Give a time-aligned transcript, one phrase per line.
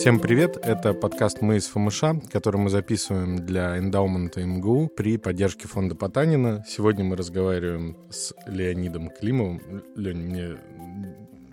[0.00, 0.56] Всем привет!
[0.62, 6.64] Это подкаст «Мы из ФМШ», который мы записываем для эндаумента МГУ при поддержке фонда Потанина.
[6.66, 9.84] Сегодня мы разговариваем с Леонидом Климовым.
[9.94, 10.56] Лень, мне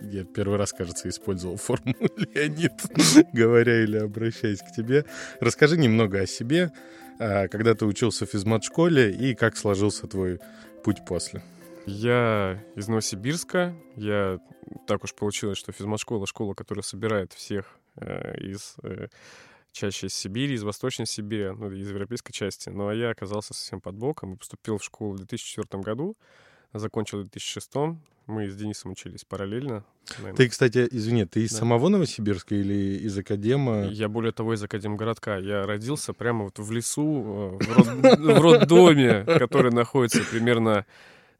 [0.00, 1.94] я первый раз, кажется, использовал форму
[2.34, 2.72] Леонид,
[3.34, 5.04] говоря или обращаясь к тебе.
[5.40, 6.72] Расскажи немного о себе,
[7.18, 10.38] а, когда ты учился в физмат-школе и как сложился твой
[10.82, 11.42] путь после.
[11.88, 13.74] Я из Новосибирска.
[13.96, 14.38] Я
[14.86, 19.08] так уж получилось, что физмат-школа— школа, которая собирает всех Э, из э,
[19.72, 22.68] чаще из Сибири, из Восточной Сибири, ну, из европейской части.
[22.68, 26.16] Ну, а я оказался совсем под боком и поступил в школу в 2004 году,
[26.72, 27.70] закончил в 2006.
[28.26, 29.84] Мы с Денисом учились параллельно.
[30.18, 30.36] Наверное.
[30.36, 31.58] Ты, кстати, извини, ты из да.
[31.58, 33.86] самого Новосибирска или из Академа?
[33.86, 35.38] Я более того из Академгородка.
[35.38, 40.84] Я родился прямо вот в лесу, э, в роддоме, который находится примерно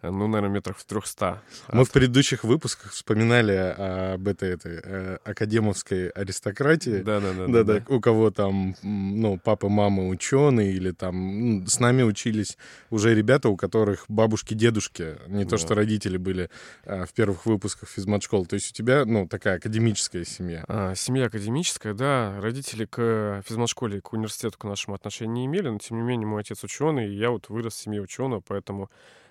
[0.02, 1.42] ну, наверное, метров в 300.
[1.72, 7.02] Мы в предыдущих выпусках вспоминали об этой, этой э, академовской аристократии.
[7.02, 12.02] Да, да, да, да, У кого там, ну, папа, мама ученые, или там с нами
[12.02, 12.56] учились
[12.90, 16.50] уже ребята, у которых бабушки, дедушки, не то что родители были
[16.84, 18.46] а, в первых выпусках физмат-школ.
[18.46, 20.64] То есть у тебя, ну, такая академическая семья.
[20.68, 22.40] А, семья академическая, да.
[22.40, 26.40] Родители к физмат-школе, к университету к нашему отношения не имели, но тем не менее мой
[26.40, 28.90] отец ученый, и я вот вырос в семье ученого, поэтому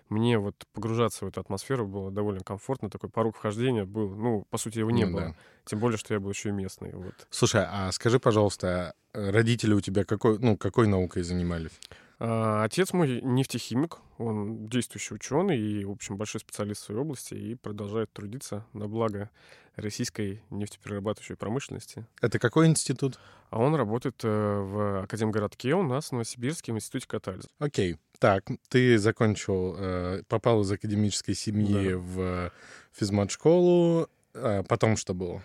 [0.10, 2.90] мне вот погружаться в эту атмосферу было довольно комфортно.
[2.90, 5.22] Такой порог вхождения был, ну, по сути, его не ну, было.
[5.22, 5.36] Да.
[5.66, 6.92] Тем более, что я был еще и местный.
[6.94, 7.14] Вот.
[7.30, 11.80] Слушай, а скажи, пожалуйста, родители у тебя какой, ну, какой наукой занимались?
[12.20, 17.34] А, отец мой нефтехимик, он действующий ученый и, в общем, большой специалист в своей области
[17.36, 19.30] и продолжает трудиться на благо
[19.78, 22.06] российской нефтеперерабатывающей промышленности.
[22.22, 23.20] Это какой институт?
[23.50, 27.48] А он работает э, в Академгородке у нас, в Новосибирском институте катализа.
[27.60, 27.98] Окей.
[28.20, 31.98] Так, ты закончил, э, попал из академической семьи да.
[31.98, 32.52] в
[32.94, 34.10] физмат-школу.
[34.34, 35.42] А потом что было?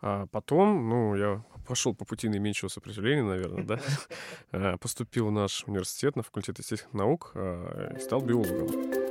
[0.00, 3.80] А потом, ну, я пошел по пути наименьшего сопротивления, наверное, да.
[4.52, 9.03] А, поступил в наш университет на факультет естественных наук и стал биологом.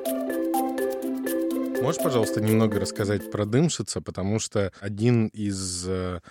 [1.83, 6.21] Можешь, пожалуйста, немного рассказать про Дымшица, потому что один из э,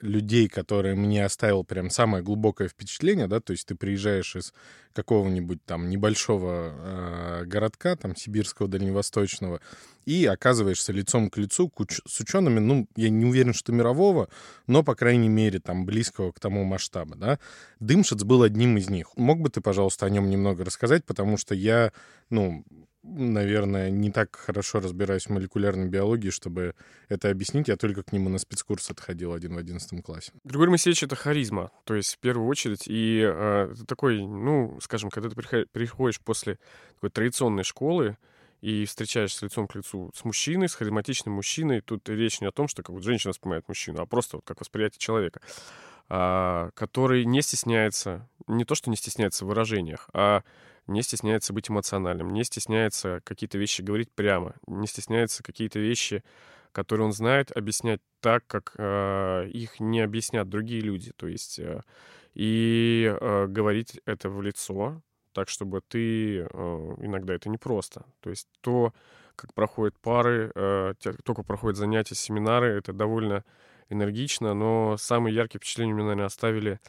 [0.00, 4.54] людей, которые мне оставил прям самое глубокое впечатление, да, то есть ты приезжаешь из
[4.92, 9.60] какого-нибудь там небольшого э, городка, там, сибирского, дальневосточного,
[10.06, 14.28] и оказываешься лицом к лицу к уч- с учеными, ну, я не уверен, что мирового,
[14.68, 17.40] но, по крайней мере, там, близкого к тому масштаба, да.
[17.80, 19.08] Дымшиц был одним из них.
[19.16, 21.90] Мог бы ты, пожалуйста, о нем немного рассказать, потому что я,
[22.30, 22.64] ну,
[23.02, 26.74] наверное, не так хорошо разбираюсь в молекулярной биологии, чтобы
[27.08, 27.68] это объяснить.
[27.68, 30.32] Я только к нему на спецкурс отходил один в одиннадцатом классе.
[30.44, 32.84] Григорий Моисеевич— это харизма, то есть в первую очередь.
[32.86, 36.58] И э, такой, ну, скажем, когда ты приходишь после
[36.94, 38.16] такой традиционной школы,
[38.60, 42.68] и встречаешься лицом к лицу с мужчиной, с харизматичным мужчиной, тут речь не о том,
[42.68, 45.40] что как вот женщина воспринимает мужчину, а просто вот как восприятие человека,
[46.08, 50.42] а, который не стесняется, не то, что не стесняется в выражениях, а
[50.90, 56.22] не стесняется быть эмоциональным, не стесняется какие-то вещи говорить прямо, не стесняется какие-то вещи,
[56.72, 61.12] которые он знает, объяснять так, как э, их не объяснят другие люди.
[61.16, 61.82] То есть э,
[62.34, 65.02] и э, говорить это в лицо,
[65.32, 66.40] так, чтобы ты...
[66.40, 68.04] Э, иногда это непросто.
[68.20, 68.92] То есть то,
[69.36, 73.44] как проходят пары, э, то, как проходят занятия, семинары, это довольно
[73.88, 76.80] энергично, но самые яркие впечатления у меня, наверное, оставили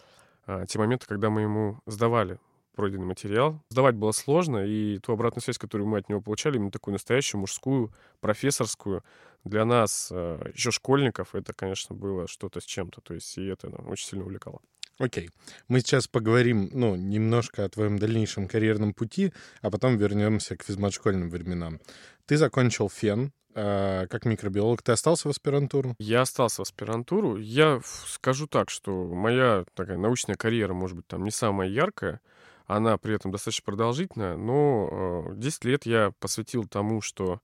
[0.48, 2.40] э, те моменты, когда мы ему сдавали
[2.76, 3.62] пройденный материал.
[3.70, 7.42] Сдавать было сложно, и ту обратную связь, которую мы от него получали, именно такую настоящую,
[7.42, 9.04] мужскую, профессорскую,
[9.44, 13.02] для нас, э, еще школьников, это, конечно, было что-то с чем-то.
[13.02, 14.60] То есть и это нам очень сильно увлекало.
[15.00, 15.28] Окей.
[15.28, 15.32] Okay.
[15.68, 21.30] Мы сейчас поговорим, ну, немножко о твоем дальнейшем карьерном пути, а потом вернемся к физмат-школьным
[21.30, 21.80] временам.
[22.28, 24.84] Ты закончил ФЕН, э, как микробиолог.
[24.84, 25.96] Ты остался в аспирантуру?
[25.98, 27.38] Я остался в аспирантуру.
[27.38, 32.22] Я скажу так, что моя такая научная карьера, может быть, там не самая яркая,
[32.76, 37.42] она при этом достаточно продолжительная, но 10 э, лет я посвятил тому, что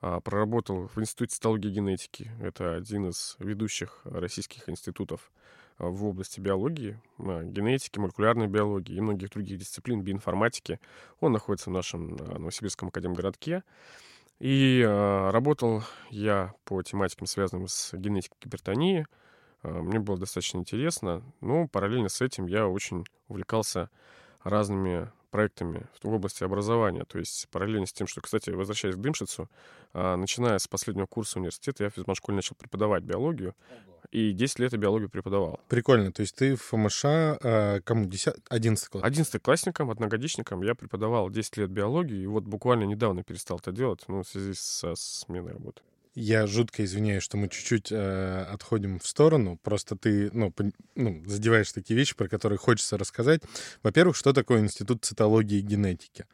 [0.00, 2.30] а, проработал в Институте цитологии и генетики.
[2.40, 5.30] Это один из ведущих российских институтов
[5.76, 10.80] а, в области биологии, а, генетики, молекулярной биологии и многих других дисциплин, биоинформатики.
[11.20, 13.62] Он находится в нашем Новосибирском академгородке.
[14.38, 19.06] И работал я по тематикам, связанным с генетикой гипертонии.
[19.62, 23.90] Мне было достаточно интересно, но параллельно с этим я очень увлекался
[24.42, 27.04] разными проектами в области образования.
[27.04, 29.48] То есть параллельно с тем, что, кстати, возвращаясь к Дымшицу,
[29.92, 33.54] а, начиная с последнего курса университета, я в физмат-школе начал преподавать биологию.
[34.10, 35.60] и 10 лет я биологию преподавал.
[35.68, 36.10] Прикольно.
[36.10, 38.06] То есть ты в ФМШ э, кому?
[38.06, 39.04] 10, 11 класс?
[39.04, 44.02] 11 классникам, одногодичникам я преподавал 10 лет биологии, и вот буквально недавно перестал это делать,
[44.08, 45.82] ну, в связи со сменой работы.
[46.20, 49.58] Я жутко извиняюсь, что мы чуть-чуть э, отходим в сторону.
[49.62, 53.40] Просто ты ну, по, ну, задеваешь такие вещи, про которые хочется рассказать.
[53.82, 56.26] Во-первых, что такое институт цитологии и генетики?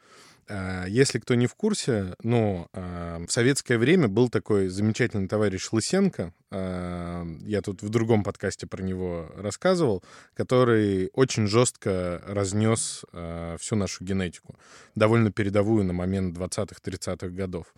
[0.49, 5.69] Э, если кто не в курсе, ну, э, в советское время был такой замечательный товарищ
[5.71, 10.03] Лысенко, э, я тут в другом подкасте про него рассказывал,
[10.33, 13.05] который очень жестко разнес
[13.59, 14.57] всю нашу генетику,
[14.95, 17.73] довольно передовую на момент 20-30-х годов.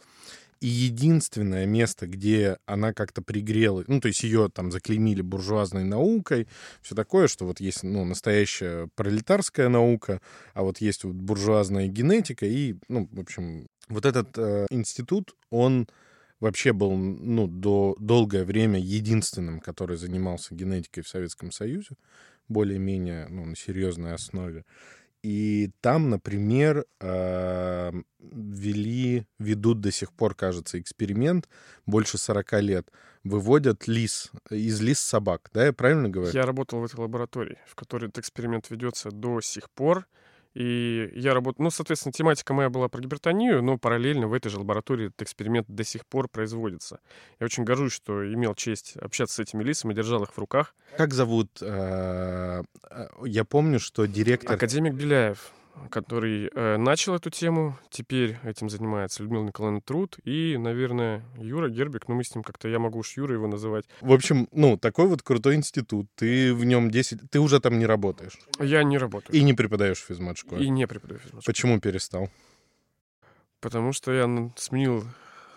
[0.62, 6.48] И единственное место, где она как-то пригрела, ну, то есть ее там заклеймили буржуазной наукой,
[6.82, 10.22] все такое, что вот есть, ну, настоящая пролетарская наука,
[10.54, 15.88] а вот есть вот буржуазная генетика, и, ну, в общем, вот этот э, институт, он
[16.42, 21.96] вообще был, ну, до долгое время единственным, который занимался генетикой в Советском Союзе,
[22.50, 24.66] более-менее, ну, на серьезной основе.
[25.21, 31.50] И там, например, э, вели, ведут до сих пор, кажется, эксперимент
[31.86, 32.92] больше 40 лет.
[33.25, 36.31] Выводят лис, из лис собак, да, я правильно говорю?
[36.31, 40.07] Я работал в этой лаборатории, в которой этот эксперимент ведется до сих пор.
[40.56, 44.57] И я работал, ну, соответственно, тематика моя была про гипертонию, но параллельно в этой же
[44.57, 47.00] лаборатории этот эксперимент до сих пор производится.
[47.40, 50.75] Я очень горжусь, что имел честь общаться с этими лисами, держал их в руках.
[50.98, 51.60] Как зовут?
[51.62, 54.56] Э, э, я помню, что директор...
[54.56, 55.54] Академик Беляев
[55.90, 62.08] который э, начал эту тему, теперь этим занимается Людмила Николаевна Труд и, наверное, Юра Гербик,
[62.08, 63.86] ну мы с ним как-то, я могу уж Юра его называть.
[64.02, 67.86] В общем, ну, такой вот крутой институт, ты в нем 10, ты уже там не
[67.86, 68.38] работаешь?
[68.60, 69.36] Я не работаю.
[69.36, 70.66] И не преподаешь в физмат-школе?
[70.66, 71.46] И не преподаю в физмат-школе.
[71.46, 72.30] Почему перестал?
[73.62, 75.04] Потому что я сменил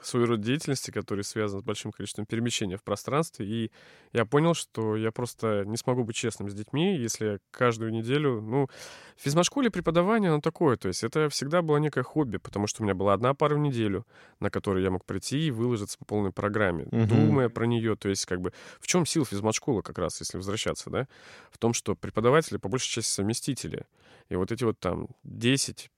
[0.03, 3.47] свой род деятельности, который связан с большим количеством перемещения в пространстве.
[3.47, 3.71] И
[4.13, 8.41] я понял, что я просто не смогу быть честным с детьми, если каждую неделю...
[8.41, 8.69] Ну,
[9.17, 10.77] в физмат-школе преподавание, оно такое.
[10.77, 13.59] То есть это всегда было некое хобби, потому что у меня была одна пара в
[13.59, 14.07] неделю,
[14.41, 17.07] на которую я мог прийти и выложиться по полной программе, угу.
[17.07, 17.97] думая про нее.
[17.97, 21.07] То есть как бы в чем сила физмат-школы как раз, если возвращаться, да?
[21.51, 23.87] В том, что преподаватели по большей части совместители.
[24.29, 25.89] И вот эти вот там 10-15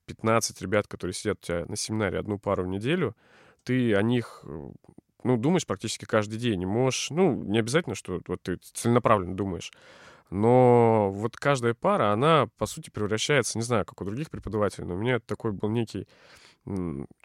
[0.59, 3.15] ребят, которые сидят у тебя на семинаре одну пару в неделю,
[3.65, 4.69] ты о них э,
[5.25, 6.59] ну, думаешь практически каждый день.
[6.59, 9.71] Не можешь, ну, не обязательно, что вот ты целенаправленно думаешь.
[10.29, 14.93] Но вот каждая пара, она, по сути, превращается, не знаю, как у других преподавателей, но
[14.93, 16.07] у меня такой был некий...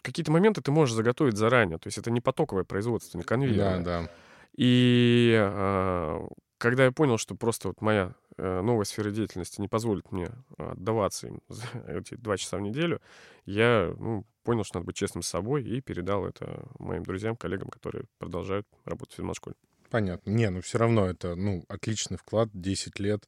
[0.03, 1.77] Какие-то моменты ты можешь заготовить заранее.
[1.77, 3.79] То есть это не потоковое производство, не конвейерное.
[3.79, 4.09] Да, да.
[4.55, 6.27] И а,
[6.57, 11.27] когда я понял, что просто вот моя э, новая сфера деятельности не позволит мне отдаваться
[11.27, 11.41] им
[11.87, 13.01] эти два часа в неделю,
[13.45, 17.69] я ну, понял, что надо быть честным с собой и передал это моим друзьям, коллегам,
[17.69, 19.55] которые продолжают работать в физмат-школе.
[19.89, 20.29] Понятно.
[20.29, 23.27] Не, ну все равно это, ну, отличный вклад, 10 лет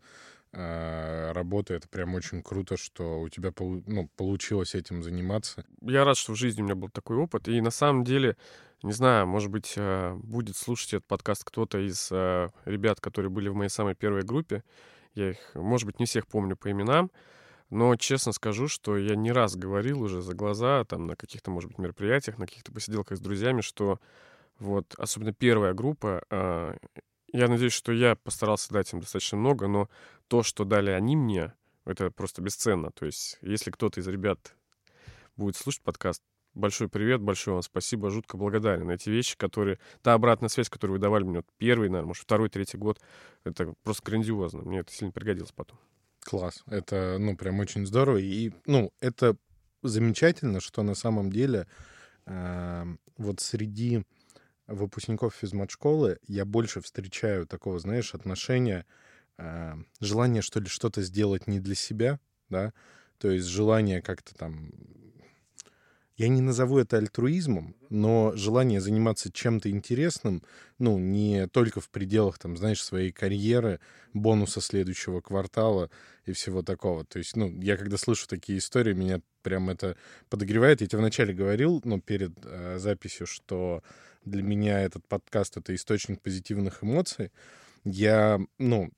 [0.54, 1.74] э, работы.
[1.74, 5.66] Это прям очень круто, что у тебя ну, получилось этим заниматься.
[5.82, 7.50] Я рад, что в жизни у меня был такой опыт.
[7.50, 8.38] И на самом деле
[8.84, 13.48] не знаю, может быть, э, будет слушать этот подкаст кто-то из э, ребят, которые были
[13.48, 14.64] в моей самой первой группе.
[15.16, 17.10] Я их, может быть, не всех помню по именам,
[17.74, 21.70] но честно скажу, что я не раз говорил уже за глаза, там, на каких-то, может
[21.70, 24.00] быть, мероприятиях, на каких-то посиделках с друзьями, что
[24.60, 26.78] вот, особенно первая группа, э,
[27.34, 29.90] я надеюсь, что я постарался дать им достаточно много, но
[30.28, 31.54] то, что дали они мне,
[31.86, 32.92] это просто бесценно.
[32.92, 34.56] То есть, если кто-то из ребят
[35.36, 36.22] будет слушать подкаст,
[36.54, 38.92] большой привет, большое вам спасибо, жутко благодарен.
[38.92, 39.80] Эти вещи, которые...
[40.04, 43.00] Та обратная связь, которую вы давали мне вот первый, наверное, может, второй, третий год,
[43.44, 44.62] это просто грандиозно.
[44.62, 45.80] Мне это сильно пригодилось потом.
[46.24, 46.64] Класс.
[46.68, 48.18] Это, ну, прям очень здорово.
[48.18, 49.38] И, ну, это
[49.82, 51.68] замечательно, что на самом деле
[52.26, 52.86] э,
[53.18, 54.04] вот среди
[54.68, 58.86] выпускников физмат-школы я больше встречаю такого, знаешь, отношения,
[59.38, 62.74] э, желание, что ли, что-то сделать не для себя, да,
[63.18, 64.72] то есть желание как-то там
[66.16, 70.44] я не назову это альтруизмом, но желание заниматься чем-то интересным,
[70.78, 73.80] ну, не только в пределах, там, знаешь, своей карьеры,
[74.14, 75.90] бонуса следующего квартала
[76.26, 77.04] и всего такого.
[77.04, 79.98] То есть, ну, я когда слышу такие истории, меня прям это
[80.30, 80.82] подогревает.
[80.82, 83.84] Я тебе вначале говорил, ну, перед э, записью, что
[84.24, 87.32] для меня этот подкаст— это источник позитивных эмоций.
[87.84, 88.92] Я, ну,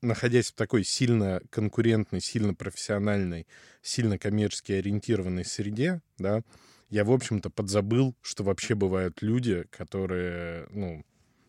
[0.00, 3.46] находясь в такой сильно конкурентной, сильно профессиональной,
[3.80, 6.42] сильно коммерчески ориентированной среде, да,
[6.90, 11.04] я, в общем-то, подзабыл, что вообще бывают люди, которые, ну,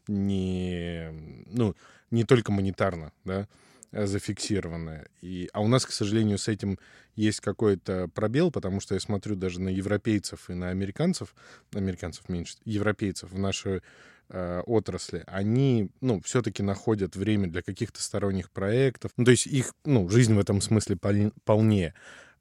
[0.07, 1.09] не,
[1.47, 1.75] ну,
[2.11, 3.47] не только монетарно, да,
[3.91, 5.07] зафиксированные.
[5.21, 6.79] И, а у нас, к сожалению, с этим
[7.15, 11.35] есть какой-то пробел, потому что я смотрю даже на европейцев и на американцев,
[11.73, 13.81] американцев меньше, европейцев в нашей э,
[14.29, 19.11] отрасли, они, ну, все-таки находят время для каких-то сторонних проектов.
[19.17, 21.93] Ну, то есть их, ну, жизнь в этом смысле пол- полнее.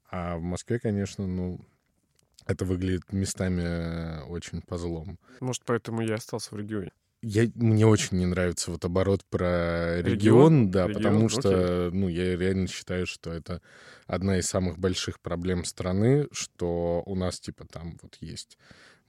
[0.09, 1.59] А в Москве, конечно, ну,
[2.45, 5.17] это выглядит местами очень по злому.
[5.39, 6.91] Может, поэтому я остался в регионе.
[7.25, 10.11] Я, мне очень не нравится вот оборот про регион,
[10.65, 10.71] Регион?
[10.71, 11.39] да, Регион, потому окей.
[11.39, 13.61] что, ну, я реально считаю, что это
[14.07, 18.57] одна из самых больших проблем страны, что у нас, типа, там вот есть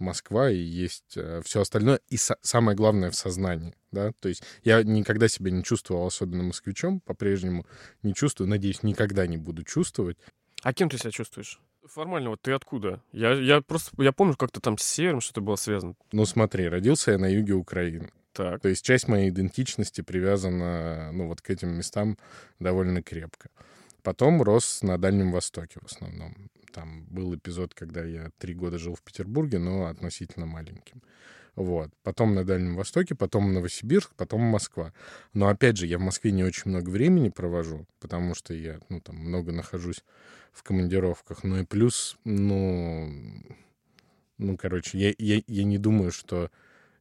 [0.04, 4.82] Москва и есть все остальное, и со- самое главное в сознании, да, то есть я
[4.82, 7.66] никогда себя не чувствовал особенно москвичом, по-прежнему
[8.02, 10.16] не чувствую, надеюсь, никогда не буду чувствовать.
[10.62, 11.60] А кем ты себя чувствуешь?
[11.86, 13.02] Формально, вот ты откуда?
[13.12, 15.94] Я, я просто, я помню, как-то там с севером что-то было связано.
[16.12, 18.62] Ну, смотри, родился я на юге Украины, Так.
[18.62, 22.16] То есть часть моей идентичности привязана, ну, вот к этим местам
[22.58, 23.50] довольно крепко.
[24.04, 26.36] Потом рос на Дальнем Востоке в основном.
[26.74, 31.02] Там был эпизод, когда я три года жил в Петербурге, но относительно маленьким.
[31.56, 31.90] Вот.
[32.02, 34.92] Потом на Дальнем Востоке, потом Новосибирск, потом Москва.
[35.32, 39.00] Но опять же, я в Москве не очень много времени провожу, потому что я, ну,
[39.00, 40.04] там много нахожусь
[40.52, 41.42] в командировках.
[41.42, 43.10] Ну и плюс, ну,
[44.36, 46.50] ну, короче, я, я, я не думаю, что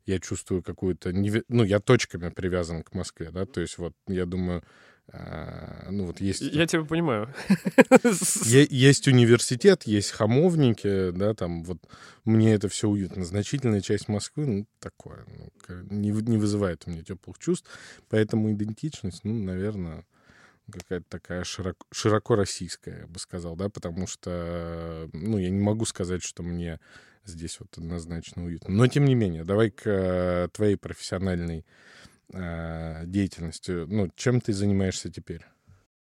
[0.06, 1.10] я чувствую какую-то...
[1.10, 4.64] неве- Ну, я точками привязан к Москве, да, то есть вот я думаю,
[5.12, 6.42] ну вот есть...
[6.42, 7.34] Я тебя понимаю.
[8.46, 11.78] Есть университет, есть хамовники, да, там вот
[12.24, 13.26] мне это все уютно.
[13.26, 15.52] Значительная часть Москвы, ну, такое, ну,
[15.92, 17.70] не, не вызывает у меня теплых чувств,
[18.10, 20.06] поэтому идентичность, ну, наверное,
[20.72, 25.86] какая-то такая широко, широко российская, я бы сказал, да, потому что, ну, я не могу
[25.86, 26.80] сказать, что мне
[27.26, 28.74] здесь вот однозначно уютно.
[28.74, 31.66] Но, тем не менее, давай к э, твоей профессиональной
[32.32, 33.72] э, деятельности.
[33.72, 35.46] Ну, чем ты занимаешься теперь?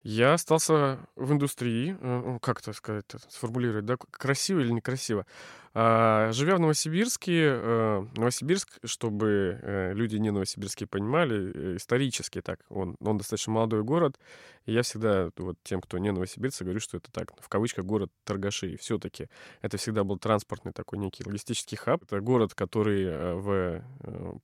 [0.02, 5.26] Я остался в индустрии, э, как это сказать, сформулировать, да, красиво или некрасиво.
[5.74, 12.96] А, Живя в Новосибирске, э, Новосибирск, чтобы э, люди не новосибирские понимали, исторически так, он,
[13.00, 14.18] он достаточно молодой город,
[14.66, 18.10] и я всегда вот тем, кто не новосибирцы, говорю, что это так, в кавычках, город
[18.24, 18.76] торгашей.
[18.76, 19.28] Все-таки
[19.62, 22.02] это всегда был транспортный такой некий логистический хаб.
[22.04, 23.82] Это город, который в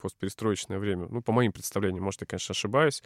[0.01, 3.03] постперестроечное время, ну, по моим представлениям, может, я, конечно, ошибаюсь,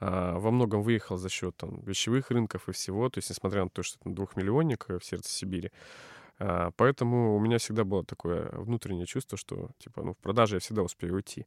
[0.00, 3.82] во многом выехал за счет там, вещевых рынков и всего, то есть несмотря на то,
[3.82, 5.72] что это двухмиллионник э, в сердце Сибири.
[6.38, 10.60] А, Поэтому у меня всегда было такое внутреннее чувство, что типа, ну, в продаже я
[10.60, 11.46] всегда успею уйти.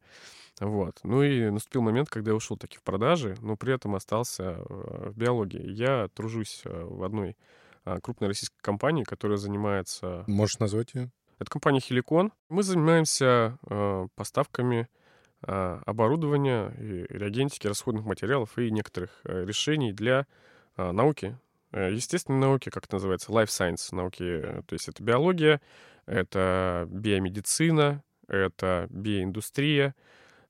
[0.60, 1.00] Вот.
[1.04, 5.10] Ну и наступил момент, когда я ушел таки в продажи, но при этом остался э,
[5.12, 5.72] в биологии.
[5.72, 7.38] Я тружусь э, в одной
[7.84, 10.24] а, крупной российской компании, которая занимается...
[10.28, 11.10] Можешь назвать ее?
[11.40, 12.32] Это компания Хиликон.
[12.50, 13.58] Мы занимаемся
[14.16, 15.01] поставками а,
[15.42, 20.28] оборудования, и реагентики, расходных материалов и некоторых э, решений для
[20.76, 21.38] а, науки.
[21.72, 24.64] Э, Естественной науки, как это называется, life science науки.
[24.68, 25.62] То есть это биология,
[26.06, 29.96] это биомедицина, это биоиндустрия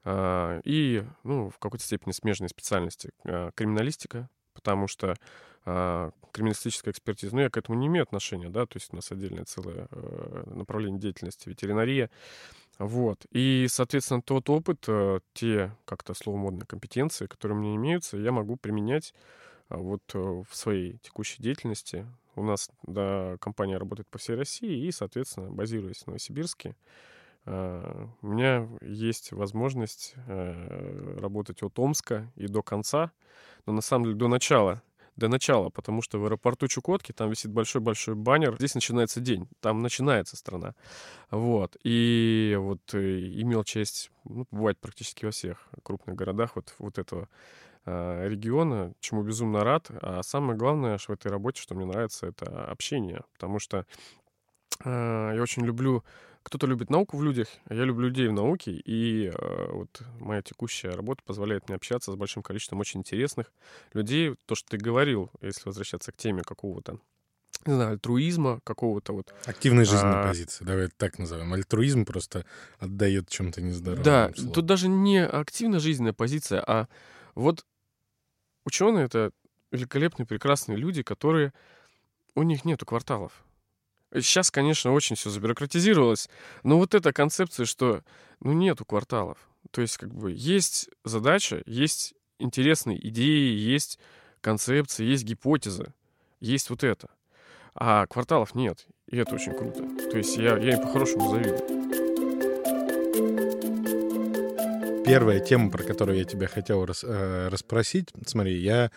[0.04, 3.12] а, и, ну, в какой-то степени смежные специальности.
[3.26, 5.16] А, Криминалистика, потому что
[5.66, 9.12] а, криминалистическая экспертиза, ну, я к этому не имею отношения, да, то есть у нас
[9.12, 12.10] отдельное целое э, направление деятельности, ветеринария,
[12.86, 13.26] вот.
[13.32, 18.32] И, соответственно, тот опыт, э, те, как-то слово модные компетенции, которые у меня имеются, я
[18.32, 19.14] могу применять
[19.70, 22.08] а, вот э, в своей текущей деятельности.
[22.36, 26.76] У нас да, компания работает по всей России, и, соответственно, базируясь в Новосибирске,
[27.46, 33.12] а, у меня есть возможность э, работать от Омска и до конца,
[33.68, 34.82] но на самом деле до начала
[35.16, 38.56] до начала, потому что в аэропорту Чукотки там висит большой-большой баннер.
[38.56, 40.74] Здесь начинается день, там начинается страна.
[41.30, 41.78] Вот.
[41.84, 47.28] И вот э, имел честь, ну, бывает практически во всех крупных городах вот, вот этого
[47.86, 49.88] э, региона, чему безумно рад.
[50.02, 53.22] А самое главное что в этой работе, что мне нравится, это общение.
[53.34, 53.86] Потому что
[54.84, 56.04] э, я очень люблю
[56.44, 60.42] кто-то любит науку в людях, а я люблю людей в науке, и э, вот моя
[60.42, 63.52] текущая работа позволяет мне общаться с большим количеством очень интересных
[63.94, 64.36] людей.
[64.46, 67.00] То, что ты говорил, если возвращаться к теме какого-то,
[67.66, 69.34] не знаю, альтруизма, какого-то вот...
[69.46, 70.28] Активной жизненной А.
[70.28, 71.54] позиции, давай так назовем.
[71.54, 72.46] Альтруизм просто
[72.80, 74.04] отдает чем-то нездоровым.
[74.04, 74.54] Да, словом.
[74.54, 76.88] тут даже не активно жизненная позиция, а
[77.36, 77.66] вот
[78.66, 79.32] ученые— это
[79.72, 81.54] великолепные, прекрасные люди, которые...
[82.34, 83.44] У них нету кварталов.
[84.14, 86.30] Сейчас, конечно, очень все забюрократизировалось,
[86.64, 88.04] но вот эта концепция, что
[88.42, 89.38] ну нету кварталов.
[89.72, 94.00] То есть как бы есть задача, есть интересные идеи, есть
[94.42, 95.94] концепции, есть гипотезы,
[96.40, 97.10] есть вот это.
[97.74, 99.88] А кварталов нет, и это очень круто.
[100.10, 101.71] То есть я, я им по-хорошему завидую.
[105.12, 108.92] Первая тема, про которую я тебя хотел рас- э, расспросить, смотри, я,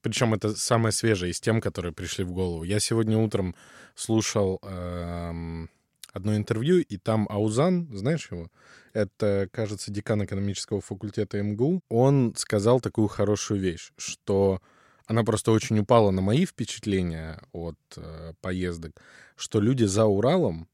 [0.00, 2.62] причем это самая свежая из тем, которые пришли в голову.
[2.62, 3.56] Я сегодня утром
[3.96, 5.68] слушал эм,
[6.12, 8.50] одно интервью, и там Аузан, знаешь его?
[8.92, 11.80] Это, кажется, декан экономического факультета МГУ.
[11.88, 14.60] Он сказал такую хорошую вещь, что
[15.06, 18.92] она просто очень упала на мои впечатления от э, поездок,
[19.36, 20.68] что люди за Уралом,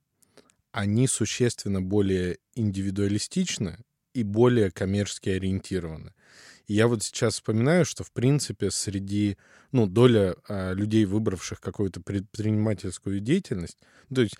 [0.72, 3.78] они существенно более индивидуалистичны
[4.14, 6.12] и более коммерчески ориентированы.
[6.66, 9.36] И я вот сейчас вспоминаю, что, в принципе, среди,
[9.72, 13.78] ну, доля э, людей, выбравших какую-то предпринимательскую деятельность,
[14.14, 14.36] то есть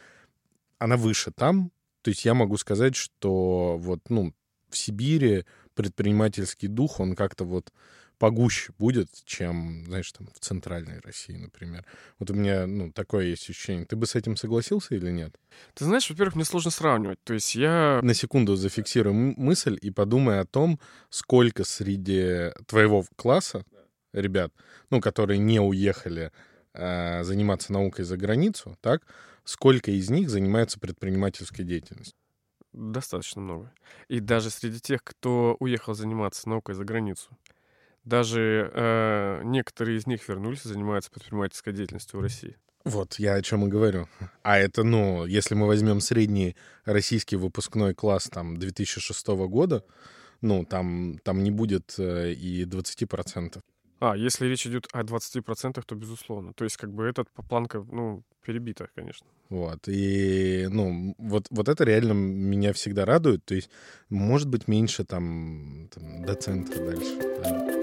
[0.79, 1.71] она выше там,
[2.03, 4.35] то есть я могу сказать, что вот, ну,
[4.69, 7.73] в Сибири предпринимательский дух, он как-то вот
[8.23, 11.85] погуще будет, чем, знаешь, там в центральной России, например.
[12.21, 13.85] Вот у меня, ну, такое есть ощущение.
[13.85, 15.35] Ты бы с этим согласился или нет?
[15.75, 17.19] Ты знаешь, во-первых, мне сложно сравнивать.
[17.25, 17.99] То есть я...
[18.01, 20.79] На секунду зафиксирую мысль и подумай о том,
[21.11, 23.65] сколько среди твоего класса
[24.13, 24.53] ребят,
[24.91, 26.31] ну, которые не уехали
[26.75, 29.03] э, заниматься наукой за границу, так,
[29.43, 32.17] сколько из них занимаются предпринимательской деятельностью?
[32.73, 33.73] Достаточно много.
[34.07, 37.37] И даже среди тех, кто уехал заниматься наукой за границу,
[38.05, 42.57] даже э, некоторые из них вернулись и занимаются предпринимательской деятельностью в России.
[42.85, 44.09] Вот, я о чем и говорю.
[44.43, 49.85] А это, ну, если мы возьмем средний российский выпускной класс там 2006 года,
[50.41, 53.61] ну, там, там не будет э, и 20%.
[54.01, 56.53] А, если речь идет о 20%, то безусловно.
[56.55, 59.29] То есть, как бы, эта планка, ну, перебита, конечно.
[59.49, 59.87] Вот.
[59.87, 63.45] И, ну, вот, вот это реально меня всегда радует.
[63.45, 63.71] То есть,
[64.09, 67.17] может быть, меньше там, там до центра дальше.
[67.45, 67.82] Да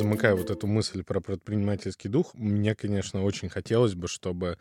[0.00, 4.58] замыкая вот эту мысль про предпринимательский дух, мне, конечно, очень хотелось бы, чтобы,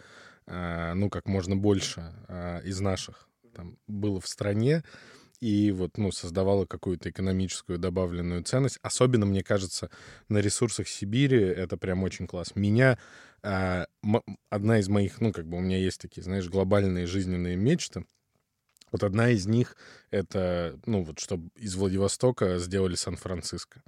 [0.48, 4.84] э, ну, как можно больше э, из наших там было в стране
[5.42, 8.80] и вот, ну, создавало какую-то экономическую добавленную ценность.
[8.82, 9.90] Особенно, мне кажется,
[10.28, 12.56] на ресурсах Сибири это прям очень класс.
[12.56, 12.98] Меня
[13.42, 13.86] э,
[14.50, 18.06] одна из моих, ну, как бы у меня есть такие, знаешь, глобальные жизненные мечты.
[18.92, 19.78] Вот одна из них—
[20.12, 23.82] это, ну, вот, чтобы из Владивостока сделали Сан-Франциско.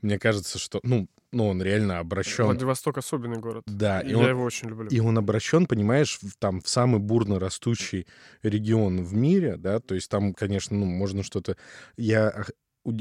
[0.00, 2.44] Мне кажется, что, ну, ну, он реально обращен.
[2.44, 3.64] Владивосток особенный город.
[3.66, 4.88] Да, и, и я он, его очень люблю.
[4.88, 8.06] И он обращен, понимаешь, в, там в самый бурно растущий
[8.42, 11.56] регион в мире, да, то есть там, конечно, ну, можно что-то.
[11.96, 12.46] Я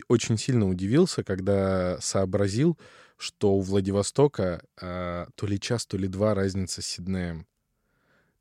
[0.09, 2.77] очень сильно удивился, когда сообразил,
[3.17, 7.47] что у Владивостока а, то ли час, то ли два разница с Сиднеем.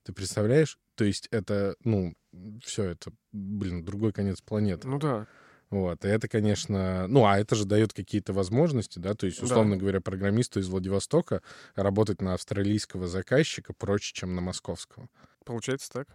[0.03, 0.79] Ты представляешь?
[0.95, 2.15] То есть это, ну,
[2.63, 4.89] все это, блин, другой конец планеты.
[4.89, 5.27] Ну да.
[5.71, 9.75] Вот, и это, конечно, ну, а это же дает какие-то возможности, да, то есть, условно
[9.75, 9.81] да.
[9.81, 11.43] говоря, программисту из Владивостока
[11.75, 15.09] работать на австралийского заказчика проще, чем на московского.
[15.45, 16.09] Получается так.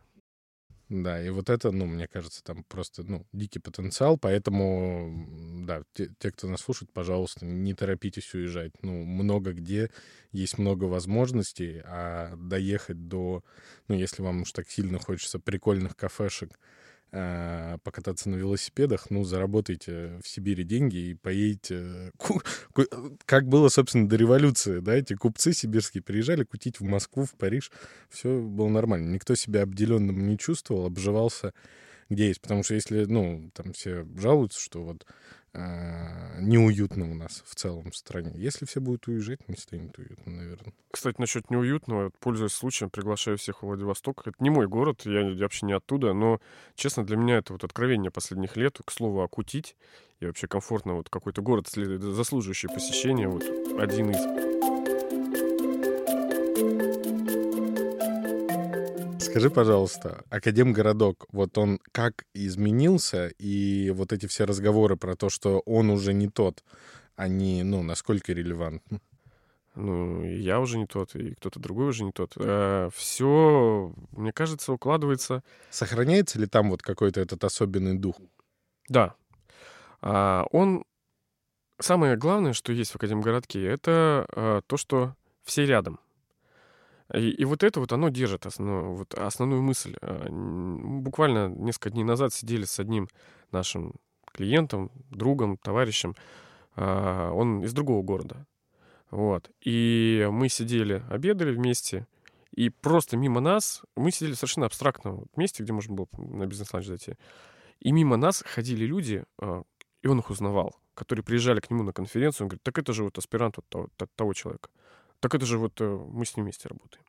[0.92, 5.26] Да, и вот это, ну, мне кажется, там просто, ну, дикий потенциал, поэтому,
[5.66, 8.74] да, те, те, кто нас слушает, пожалуйста, не торопитесь уезжать.
[8.82, 9.90] Ну, много где
[10.34, 13.42] есть много возможностей, а доехать до,
[13.88, 16.60] ну, если вам уж так сильно хочется прикольных кафешек,
[17.12, 22.12] покататься на велосипедах, ну, заработайте в Сибири деньги и поедете...
[23.26, 27.72] Как было, собственно, до революции, да, эти купцы сибирские приезжали кутить в Москву, в Париж,
[28.10, 29.12] все было нормально.
[29.12, 31.54] Никто себя обделенным не чувствовал, обживался
[32.12, 32.42] где есть.
[32.42, 37.92] Потому что если, ну, там все жалуются, что вот э, неуютно у нас в целом
[37.92, 38.32] в стране.
[38.36, 40.74] Если все будут уезжать, не станет уютно, наверное.
[40.90, 44.22] Кстати, насчет неуютного, пользуясь случаем, приглашаю всех в Владивосток.
[44.26, 46.40] Это не мой город, я вообще не оттуда, но,
[46.76, 49.76] честно, для меня это вот откровение последних лет, к слову, окутить
[50.22, 53.44] и вообще комфортно вот какой-то город, заслуживающий посещения, вот
[53.80, 54.71] один из.
[59.32, 65.62] Скажи, пожалуйста, Академгородок, вот он как изменился, и вот эти все разговоры про то, что
[65.62, 66.64] он уже не тот,
[67.16, 69.00] они, ну, насколько релевантны?
[69.76, 72.34] Ну, я уже не тот, и кто-то другой уже не тот.
[72.36, 75.44] Э, все, мне кажется, укладывается.
[75.70, 78.18] Сохраняется ли там вот какой-то этот особенный дух?
[78.90, 79.16] Да.
[80.02, 80.84] А, он...
[81.80, 85.16] Самое главное, что есть в Академгородке, это а, то, что
[85.46, 86.00] все рядом.
[87.14, 89.96] И, и вот это вот оно держит основную, вот основную мысль.
[90.02, 93.10] А, буквально несколько дней назад сидели с одним
[93.52, 93.96] нашим
[94.32, 96.16] клиентом, другом, товарищем.
[96.76, 98.46] А, он из другого города.
[99.10, 99.50] Вот.
[99.62, 102.08] И мы сидели, обедали вместе,
[102.56, 106.86] и просто мимо нас, мы сидели в совершенно абстрактном месте, где можно было на бизнес-ланч
[106.86, 107.16] зайти.
[107.80, 109.64] И мимо нас ходили люди, а,
[110.02, 112.46] и он их узнавал, которые приезжали к нему на конференцию.
[112.46, 114.70] Он говорит, так это же вот аспирант вот того, того человека.
[115.22, 117.06] Так это же вот э, мы с ним вместе работаем.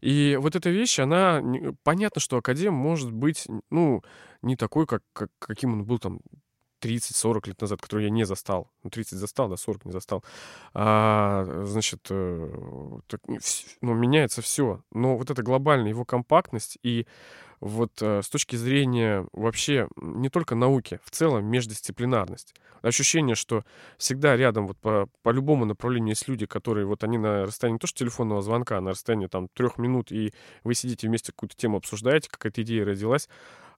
[0.00, 1.42] И вот эта вещь, она...
[1.82, 4.02] Понятно, что академ может быть, ну,
[4.42, 6.20] не такой, как, как каким он был там
[6.82, 8.70] 30-40 лет назад, которые я не застал.
[8.82, 10.24] Ну, 30 застал, да, 40 не застал.
[10.74, 13.20] А, значит, э, так,
[13.80, 14.82] ну, меняется все.
[14.92, 17.06] Но вот эта глобальная его компактность и
[17.60, 22.54] вот э, с точки зрения вообще не только науки, в целом междисциплинарность.
[22.82, 23.64] Ощущение, что
[23.96, 27.78] всегда рядом вот по, по любому направлению есть люди, которые вот они на расстоянии не
[27.78, 30.32] то что телефонного звонка, а на расстоянии там трех минут, и
[30.64, 33.28] вы сидите вместе какую-то тему обсуждаете, какая-то идея родилась,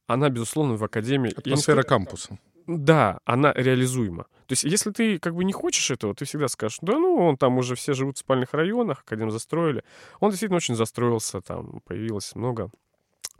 [0.07, 1.31] она, безусловно, в академии...
[1.31, 1.89] Атмосфера сколько...
[1.89, 2.39] кампуса.
[2.69, 4.25] Да, она реализуема.
[4.47, 7.39] То есть, если ты как бы не хочешь этого, ты всегда скажешь, да ну, он
[7.39, 9.83] там уже все живут в спальных районах, академ застроили.
[10.21, 12.71] Он действительно очень застроился, там появилось много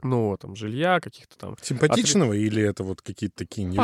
[0.01, 1.55] нового там жилья, каких-то там...
[1.61, 2.39] Симпатичного От...
[2.39, 3.77] или это вот какие-то такие не...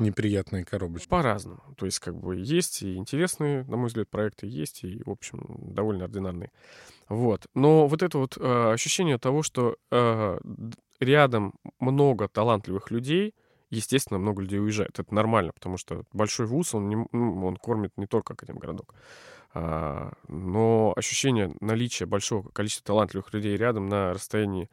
[0.00, 1.08] Неприятные коробочки?
[1.08, 1.62] По-разному.
[1.76, 5.44] То есть как бы есть и интересные, на мой взгляд, проекты есть, и, в общем,
[5.58, 6.50] довольно ординарные.
[7.08, 7.46] Вот.
[7.54, 10.38] Но вот это вот э, ощущение того, что э,
[11.00, 13.34] рядом много талантливых людей,
[13.70, 14.98] естественно, много людей уезжает.
[14.98, 18.94] Это нормально, потому что большой вуз, он, не, ну, он кормит не только Академгородок.
[19.54, 24.68] А, но ощущение наличия большого количества талантливых людей рядом на расстоянии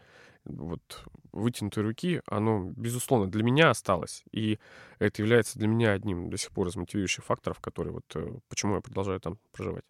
[0.45, 4.23] вот вытянутой руки, оно, безусловно, для меня осталось.
[4.31, 4.60] И
[4.99, 8.75] это является для меня одним до сих пор из мотивирующих факторов, которые вот э, почему
[8.75, 9.84] я продолжаю там проживать.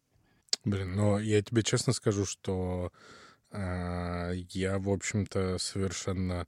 [0.63, 2.91] Блин, но я тебе честно скажу, что
[3.51, 6.47] э, я, в общем-то, совершенно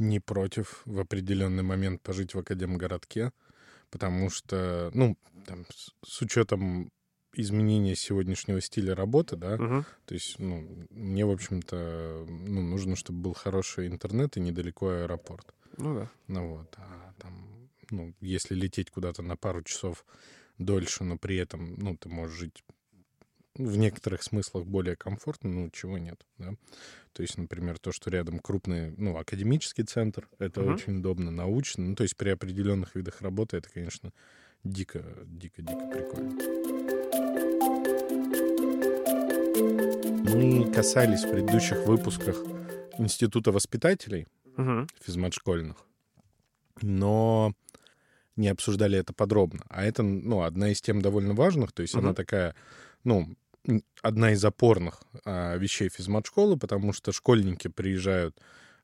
[0.00, 3.32] не против в определенный момент пожить в Академгородке,
[3.90, 6.90] потому что, ну, там, с, с учетом
[7.34, 9.84] изменения сегодняшнего стиля работы, да, угу.
[10.04, 15.54] то есть, ну, мне, в общем-то, ну, нужно, чтобы был хороший интернет и недалеко аэропорт.
[15.76, 16.10] Ну да.
[16.26, 20.04] Ну вот, а там, ну, если лететь куда-то на пару часов
[20.58, 22.64] дольше, но при этом, ну, ты можешь жить
[23.66, 26.54] в некоторых смыслах более комфортно, ну, чего нет, да.
[27.12, 30.72] То есть, например, то, что рядом крупный, ну, академический центр, это угу.
[30.72, 34.12] очень удобно, научно, ну, то есть при определенных видах работы это, конечно,
[34.64, 36.30] дико, дико, дико прикольно.
[40.32, 42.36] Мы касались в предыдущих выпусках
[42.98, 44.86] Института воспитателей угу.
[45.04, 45.76] физмат-школьных,
[46.82, 47.52] но
[48.36, 49.62] не обсуждали это подробно.
[49.68, 52.04] А это, ну, одна из тем довольно важных, то есть угу.
[52.04, 52.54] она такая,
[53.04, 53.34] ну,
[54.02, 58.36] одна из опорных а, вещей физмат-школы, потому что школьники приезжают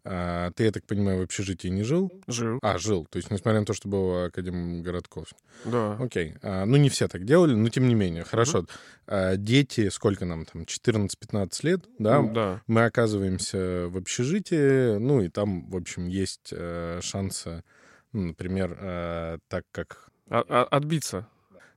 [0.09, 2.13] а, ты, я так понимаю, в общежитии не жил?
[2.29, 2.61] Жил.
[2.63, 3.07] А, жил.
[3.11, 5.27] То есть, несмотря на то, что был Академ городков.
[5.65, 5.95] Да.
[5.95, 6.37] Окей.
[6.43, 8.23] А, ну, не все так делали, но тем не менее.
[8.23, 8.61] Хорошо.
[8.61, 8.69] Угу.
[9.09, 12.23] А, дети, сколько нам там, 14-15 лет, да?
[12.23, 12.63] Да.
[12.69, 17.65] Мы оказываемся в общежитии, ну, и там, в общем, есть э, шансы,
[18.13, 20.09] ну, например, э, так как...
[20.29, 21.27] А, а, отбиться.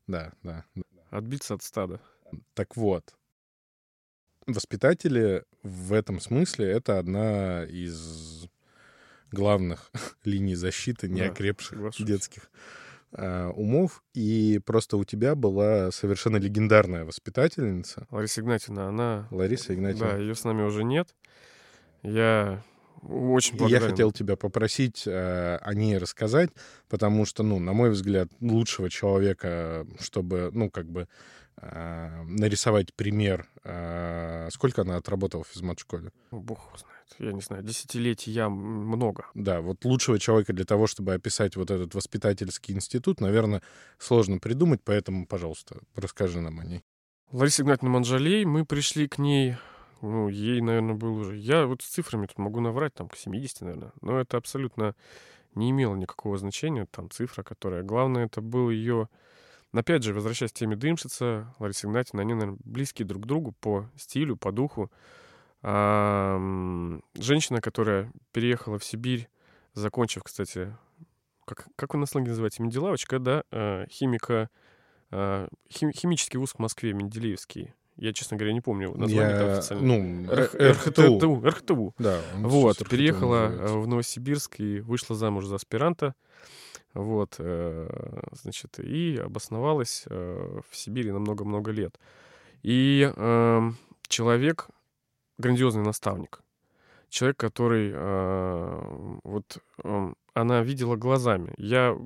[0.06, 0.66] Да, да.
[1.10, 2.00] Отбиться от стада.
[2.54, 3.16] Так вот,
[4.46, 8.48] воспитатели в этом смысле это одна из
[9.32, 9.92] главных
[10.24, 12.50] линий защиты неокрепших да, детских
[13.12, 14.04] э, умов.
[14.14, 18.08] И просто у тебя была совершенно легендарная воспитательница.
[18.12, 19.28] Лариса Игнатьевна, она...
[19.32, 20.12] Лариса Игнатьевна.
[20.12, 21.16] Да, ее с нами уже нет.
[22.02, 22.64] Я
[23.04, 23.84] очень благодарен.
[23.84, 26.50] Я хотел тебя попросить э, о ней рассказать,
[26.88, 31.08] потому что, ну, на мой взгляд, лучшего человека, чтобы, ну, как бы
[31.62, 33.48] нарисовать пример.
[33.64, 36.12] Э, сколько она отработала в физмат-школе?
[36.32, 36.96] Бог знает.
[37.18, 39.26] Я не знаю, десятилетий я много.
[39.34, 43.62] Да, вот лучшего человека для того, чтобы описать вот этот воспитательский институт, наверное,
[43.98, 46.84] сложно придумать, поэтому, пожалуйста, расскажи нам о ней.
[47.32, 49.58] Лариса Игнатьевна Манжалей, мы пришли к ней,
[50.02, 51.36] ну, ей, наверное, был уже...
[51.36, 54.96] Я вот с цифрами тут могу наврать, там, к 70, наверное, но это абсолютно
[55.56, 57.84] не имело никакого значения, там, цифра, которая...
[57.84, 59.10] Главное, это был ее
[59.72, 63.90] Опять же, возвращаясь к теме Дымшица, Лариса Игнатьевна, они, наверное, близкие друг к другу по
[63.96, 64.92] стилю, по духу.
[65.62, 66.40] А,
[67.14, 69.30] женщина, которая переехала в Сибирь,
[69.74, 70.76] закончив, кстати,
[71.46, 74.50] как, как вы на сленге называете, Менделавочка, да, а, химика,
[75.12, 77.74] а, хим, химический вуз в Москве, Менделеевский.
[77.96, 79.86] Я, честно говоря, не помню название Я, официально.
[79.86, 81.42] Ну, РХТУ.
[81.46, 81.94] РХТУ.
[82.00, 82.22] Да.
[82.38, 86.16] Вот, переехала в Новосибирск и вышла замуж за аспиранта.
[87.04, 92.00] Вот, э, значит, и обосновалась э, в Сибири на много-много лет.
[92.62, 93.72] И э,
[94.08, 94.68] человек,
[95.38, 96.42] грандиозный наставник,
[97.10, 101.54] человек, который э, вот э, она видела глазами.
[101.58, 101.98] Я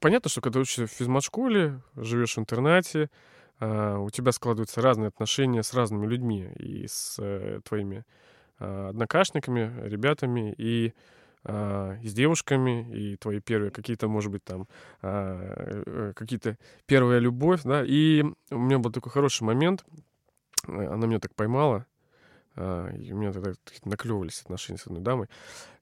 [0.00, 3.08] понятно, что когда учишься в физмат-школе, живешь в интернате,
[3.58, 7.18] у тебя складываются разные отношения с разными людьми и с
[7.64, 8.04] твоими
[8.58, 10.92] однокашниками, ребятами и
[11.44, 14.66] а, с девушками, и твои первые какие-то, может быть, там,
[15.02, 19.84] а, э, какие-то первая любовь, да, и у меня был такой хороший момент,
[20.66, 21.86] э, она меня так поймала,
[22.56, 23.52] а, и у меня тогда
[23.84, 25.28] наклевывались отношения с одной дамой,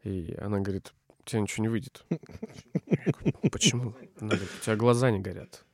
[0.02, 2.04] и она говорит, у тебя ничего не выйдет.
[3.52, 3.94] Почему?
[4.18, 5.64] Она говорит, у тебя глаза не горят.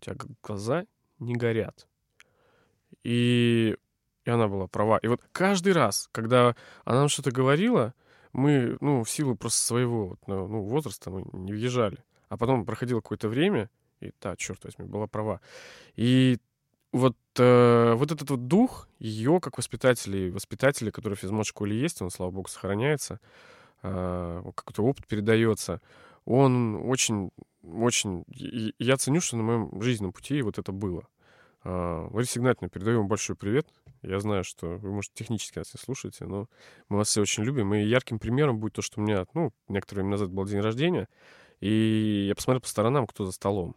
[0.00, 0.86] У тебя глаза
[1.18, 1.88] не горят.
[3.02, 3.76] И,
[4.24, 4.98] и она была права.
[4.98, 7.94] И вот каждый раз, когда она нам что-то говорила,
[8.36, 11.98] мы, ну, в силу просто своего ну, ну, возраста мы не въезжали.
[12.28, 13.70] А потом проходило какое-то время,
[14.00, 15.40] и да, черт возьми, была права.
[15.94, 16.38] И
[16.92, 22.10] вот, э, вот этот вот дух ее, как воспитателей, воспитателей, который в физмат-школе есть, он,
[22.10, 23.20] слава богу, сохраняется,
[23.82, 25.80] э, какой-то опыт передается,
[26.24, 27.30] он очень,
[27.62, 28.24] очень...
[28.78, 31.06] Я ценю, что на моем жизненном пути вот это было.
[31.66, 33.66] Ларисе Игнатьевне передаю вам большой привет.
[34.02, 36.48] Я знаю, что вы, может, технически нас не слушаете, но
[36.88, 37.74] мы вас все очень любим.
[37.74, 41.08] И ярким примером будет то, что у меня, ну, некоторое время назад был день рождения,
[41.60, 43.74] и я посмотрел по сторонам, кто за столом.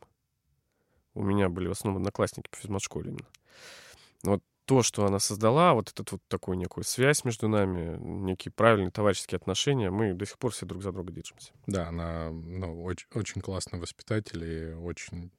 [1.16, 3.28] У меня были в основном одноклассники по физмат-школе именно.
[4.24, 8.92] Вот то, что она создала, вот этот вот такой некую связь между нами, некие правильные
[8.92, 11.54] товарищеские отношения, мы до сих пор все друг за друга держимся.
[11.66, 15.32] Да, она ну, очень, очень классный воспитатель и очень...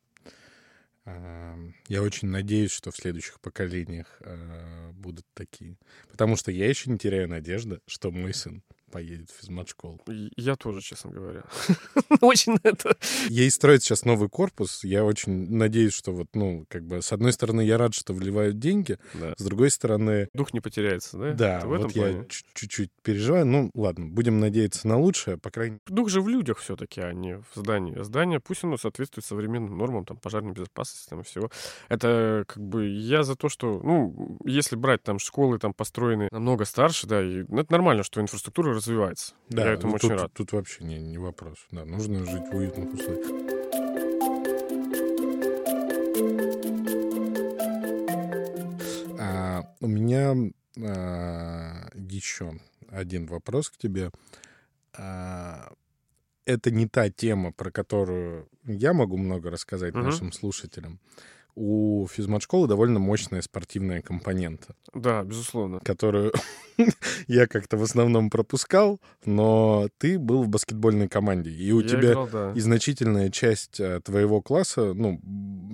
[1.04, 5.76] Я очень надеюсь, что в следующих поколениях э, будут такие.
[6.10, 10.00] Потому что я еще не теряю надежды, что мой сын поедет в физмат-школу.
[10.36, 11.44] Я тоже, честно говоря.
[12.20, 12.96] Очень это...
[13.28, 14.84] Ей строят сейчас новый корпус.
[14.84, 18.58] Я очень надеюсь, что вот, ну, как бы, с одной стороны, я рад, что вливают
[18.58, 19.34] деньги, да.
[19.36, 20.28] с другой стороны...
[20.34, 21.32] Дух не потеряется, да?
[21.32, 22.18] Да, вот плане?
[22.18, 23.46] я чуть-чуть переживаю.
[23.46, 25.82] Ну, ладно, будем надеяться на лучшее, по крайней мере.
[25.86, 28.02] Дух же в людях все-таки, а не в здании.
[28.02, 31.50] Здание, пусть оно соответствует современным нормам, там, пожарной безопасности там, и всего.
[31.88, 36.64] Это, как бы, я за то, что, ну, если брать там школы, там, построенные намного
[36.64, 39.34] старше, да, и ну, это нормально, что инфраструктура развивается.
[39.48, 40.32] Да, Я этому ну, тут, очень рад.
[40.32, 41.58] Тут вообще не, не вопрос.
[41.70, 43.26] Да, нужно жить в уютных условиях.
[49.18, 50.34] А, у меня
[50.78, 52.58] а, еще
[52.90, 54.10] один вопрос к тебе.
[54.94, 55.72] А,
[56.46, 60.02] это не та тема, про которую я могу много рассказать uh-huh.
[60.02, 60.98] нашим слушателям
[61.54, 64.74] у физмат-школы довольно мощная спортивная компонента.
[64.94, 65.80] Да, безусловно.
[65.80, 66.32] Которую
[67.26, 72.12] я как-то в основном пропускал, но ты был в баскетбольной команде, и у Я тебя
[72.12, 72.52] играл, да.
[72.54, 75.20] и значительная часть э, твоего класса, ну,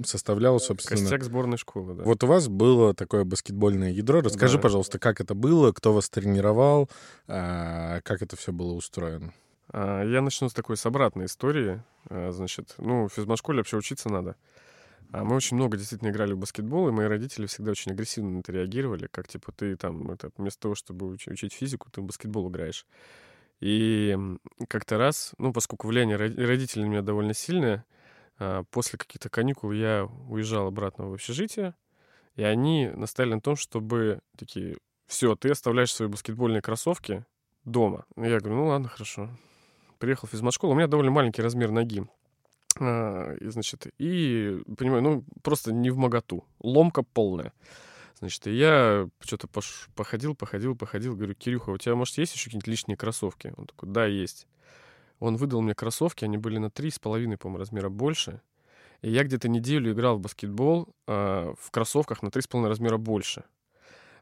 [0.05, 1.01] составляла, собственно...
[1.01, 2.05] Костяк сборной школы, да.
[2.05, 4.21] Вот у вас было такое баскетбольное ядро.
[4.21, 4.63] Расскажи, Да.
[4.63, 6.91] пожалуйста, как это было, кто вас тренировал,
[7.29, 9.33] а, как это все было устроено.
[9.73, 11.83] А, Я начну с такой с обратной истории.
[12.09, 14.37] Значит, ну, в физмат-школе вообще учиться надо.
[15.13, 18.39] А Мы очень много действительно играли в баскетбол, и мои родители всегда очень агрессивно на
[18.41, 22.05] это реагировали, как типа ты там, это, вместо того, чтобы уч- учить физику, ты в
[22.05, 22.87] баскетбол играешь.
[23.61, 24.17] И
[24.69, 27.85] как-то раз, ну, поскольку влияние ро- родителей на меня довольно сильное,
[28.39, 31.75] а, после каких-то каникул я уезжал обратно в общежитие,
[32.35, 37.25] и они настояли на том, чтобы такие, все, ты оставляешь свои баскетбольные кроссовки
[37.65, 38.05] дома.
[38.17, 39.31] Ну, Я говорю, ну ладно, хорошо.
[39.99, 42.05] Приехал в физмат-школу, у меня довольно маленький размер ноги.
[42.81, 46.45] И, значит, и, понимаю, ну, просто не в моготу.
[46.61, 47.53] Ломка полная.
[48.19, 51.15] Значит, и я что-то пош- походил, походил, походил.
[51.15, 53.53] Говорю, Кирюха, у тебя, может, есть еще какие-нибудь лишние кроссовки?
[53.57, 54.47] Он такой, да, есть.
[55.19, 58.41] Он выдал мне кроссовки, они были на 3,5, по-моему, размера больше.
[59.03, 63.45] И я где-то неделю играл в баскетбол а, в кроссовках на 3,5 размера больше.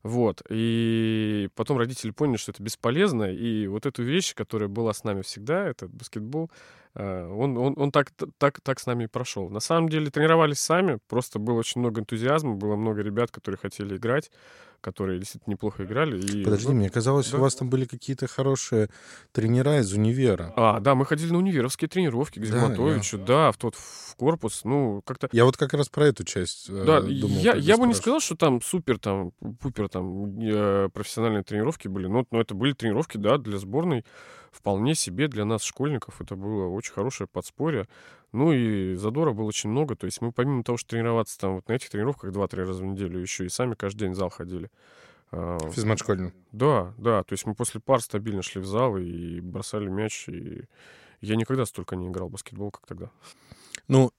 [0.02, 0.42] Вот.
[0.50, 3.24] И потом родители поняли, что это бесполезно.
[3.24, 6.50] И вот эту вещь, которая была с нами всегда, этот баскетбол,
[6.96, 9.50] он, он, он так, так, так с нами и прошел.
[9.50, 13.96] На самом деле тренировались сами, просто было очень много энтузиазма, было много ребят, которые хотели
[13.96, 14.30] играть,
[14.84, 16.20] которые действительно неплохо играли.
[16.20, 17.38] И, Подожди, ну, мне казалось, да.
[17.38, 18.90] у вас там были какие-то хорошие
[19.32, 20.52] тренера из универа.
[20.56, 24.60] А, да, мы ходили на универовские тренировки к Да, Зигматовичу, да, в тот в корпус,
[24.64, 25.28] ну, как-то...
[25.32, 27.38] Я вот как раз про эту часть э, Да, думал.
[27.38, 32.06] я, я бы не сказал, что там супер, там, пупер, там, э, профессиональные тренировки были,
[32.06, 34.04] но, но это были тренировки, да, для сборной,
[34.54, 37.88] вполне себе для нас, школьников, это было очень хорошее подспорье.
[38.32, 41.68] Ну и задора было очень много, то есть мы помимо того, что тренироваться там вот
[41.68, 44.70] на этих тренировках 2-3 раза в неделю, еще и сами каждый день в зал ходили.
[45.30, 46.32] А, Физмат-школьный.
[46.52, 50.64] Да, да, то есть мы после пар стабильно шли в зал и бросали мяч, и
[51.20, 53.10] я никогда столько не играл в баскетбол, как тогда.
[53.88, 54.10] Ну,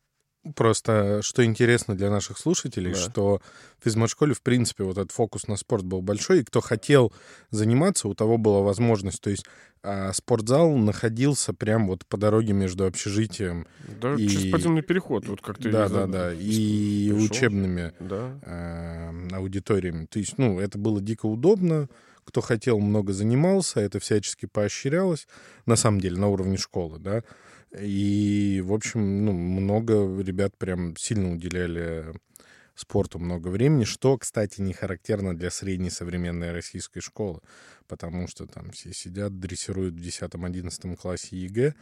[0.56, 3.00] просто, что интересно для наших слушателей, Да.
[3.00, 3.42] что
[3.80, 7.12] в физмат-школе, в принципе, вот этот фокус на спорт был большой, и кто хотел
[7.50, 9.22] заниматься, у того была возможность.
[9.22, 9.46] То есть
[9.86, 13.68] а, спортзал находился прям вот по дороге между общежитием,
[14.02, 15.72] Да, И- через подземный переход, вот как ты...
[15.72, 17.26] да, да, да, и пришёл.
[17.26, 20.06] учебными Да, э, аудиториями.
[20.08, 21.88] То есть, ну, это было дико удобно.
[22.24, 25.28] Кто хотел, много занимался, это всячески поощрялось,
[25.68, 27.24] на самом деле, на уровне школы, да.
[27.80, 32.06] И, в общем, ну, много ребят прям сильно уделяли
[32.74, 37.40] спорту много времени, что, кстати, не характерно для средней современной российской школы.
[37.88, 41.76] Потому что там все сидят, дрессируют в 10-11 классе ЕГЭ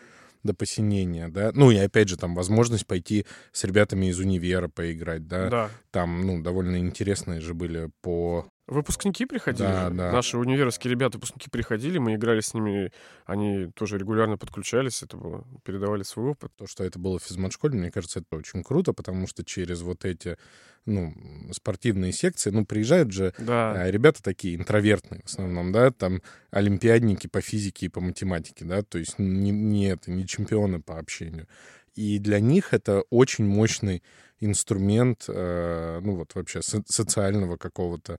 [0.44, 1.52] до посинения, да.
[1.54, 5.50] Ну и опять же там возможность пойти с ребятами из универа поиграть, да.
[5.50, 5.70] Да.
[5.92, 10.12] Там, ну, довольно интересные же были по Выпускники приходили Да, да.
[10.14, 12.94] Наши универские ребята, выпускники приходили, мы играли с ними,
[13.26, 16.54] они тоже регулярно подключались, это было, передавали свой опыт.
[16.56, 20.06] то, что это было в физмат-школе, мне кажется, это очень круто, потому что через вот
[20.06, 20.38] эти,
[20.86, 21.14] ну,
[21.52, 27.28] спортивные секции, ну, приезжают же Да, а, ребята такие интровертные в основном, да, там олимпиадники
[27.28, 31.50] по физике и по математике, да, то есть не, не это, не чемпионы по общению.
[31.96, 34.04] И для них это очень мощный
[34.40, 38.18] инструмент, э, ну, вот вообще со- социального какого-то э,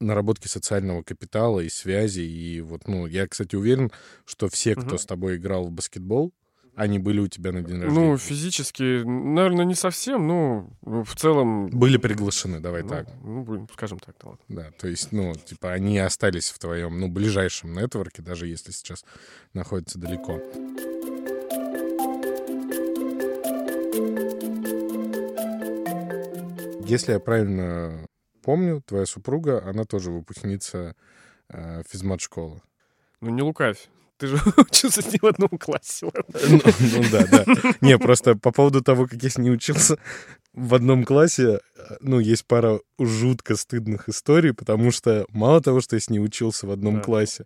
[0.00, 2.20] наработки социального капитала и связи.
[2.20, 3.90] И вот, ну, я, кстати, уверен,
[4.24, 4.98] что все, кто Мгм.
[4.98, 6.32] с тобой играл в баскетбол,
[6.74, 8.10] они были у тебя на день рождения.
[8.12, 11.70] ну, физически, наверное, не совсем, ну, в целом...
[11.70, 13.08] Были приглашены, давай ну, так.
[13.20, 14.44] ну, будем, скажем так, да ладно.
[14.48, 19.04] Да, то есть, ну, типа, они остались в твоем, ну, ближайшем нетворке, даже если сейчас
[19.54, 20.40] находятся далеко.
[26.86, 28.07] Если я правильно
[28.48, 30.94] помню, твоя супруга, она тоже выпускница
[31.50, 32.62] э, физмат-школы.
[33.20, 33.88] Ну, не лукавь.
[34.16, 36.06] Ты же учился с ним в одном классе.
[36.48, 36.60] Ну,
[36.94, 37.44] ну да, да.
[37.82, 39.98] Не, просто по поводу того, как я с ней учился
[40.54, 45.96] в одном классе, э, ну, есть пара жутко стыдных историй, потому что мало того, что
[45.96, 47.00] я с ней учился в одном Да.
[47.02, 47.44] классе,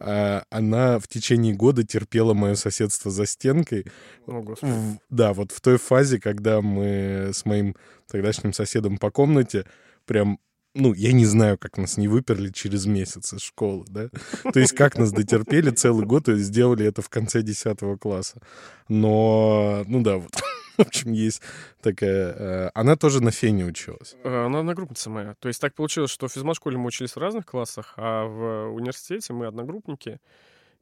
[0.00, 3.84] а, она в течение года терпела мое соседство за стенкой.
[4.26, 4.72] О, господи.
[4.72, 7.76] В- да, вот в той фазе, когда мы с моим
[8.10, 9.66] тогдашним соседом по комнате
[10.08, 10.40] прям
[10.74, 14.10] ну, я не знаю, как нас не выперли через месяц из школы, да?
[14.52, 18.40] То есть как нас дотерпели целый год и сделали это в конце 10 класса.
[18.88, 20.30] Но, ну да, вот,
[20.76, 21.42] в общем, есть
[21.82, 22.32] такая...
[22.32, 24.14] э, Она тоже на фене училась.
[24.22, 25.34] Э, Она одногруппница моя.
[25.40, 29.32] То есть так получилось, что в физмат-школе мы учились в разных классах, а в университете
[29.32, 30.20] мы одногруппники.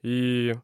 [0.03, 0.55] И